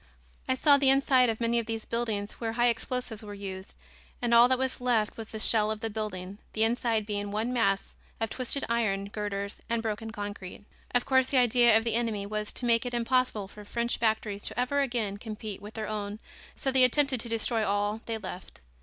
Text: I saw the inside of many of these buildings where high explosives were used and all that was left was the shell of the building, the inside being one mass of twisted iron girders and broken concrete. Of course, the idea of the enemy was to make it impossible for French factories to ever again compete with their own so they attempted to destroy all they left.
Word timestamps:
I 0.49 0.55
saw 0.55 0.77
the 0.77 0.89
inside 0.89 1.29
of 1.29 1.39
many 1.39 1.59
of 1.59 1.67
these 1.67 1.85
buildings 1.85 2.31
where 2.41 2.53
high 2.53 2.69
explosives 2.69 3.21
were 3.21 3.35
used 3.35 3.77
and 4.19 4.33
all 4.33 4.47
that 4.47 4.57
was 4.57 4.81
left 4.81 5.15
was 5.15 5.27
the 5.27 5.37
shell 5.37 5.69
of 5.69 5.81
the 5.81 5.91
building, 5.91 6.39
the 6.53 6.63
inside 6.63 7.05
being 7.05 7.29
one 7.29 7.53
mass 7.53 7.93
of 8.19 8.31
twisted 8.31 8.65
iron 8.67 9.09
girders 9.09 9.59
and 9.69 9.83
broken 9.83 10.09
concrete. 10.09 10.65
Of 10.95 11.05
course, 11.05 11.27
the 11.27 11.37
idea 11.37 11.77
of 11.77 11.83
the 11.83 11.93
enemy 11.93 12.25
was 12.25 12.51
to 12.51 12.65
make 12.65 12.83
it 12.83 12.95
impossible 12.95 13.47
for 13.47 13.63
French 13.63 13.99
factories 13.99 14.43
to 14.45 14.59
ever 14.59 14.81
again 14.81 15.17
compete 15.17 15.61
with 15.61 15.75
their 15.75 15.87
own 15.87 16.17
so 16.55 16.71
they 16.71 16.83
attempted 16.83 17.19
to 17.19 17.29
destroy 17.29 17.63
all 17.63 18.01
they 18.07 18.17
left. 18.17 18.61